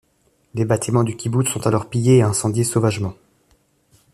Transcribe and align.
Les 0.55 0.65
bâtiments 0.65 1.03
du 1.03 1.15
kibboutz 1.15 1.47
sont 1.51 1.67
alors 1.67 1.87
pillés 1.87 2.17
et 2.17 2.21
incendiés 2.23 2.63
sauvagement. 2.63 3.13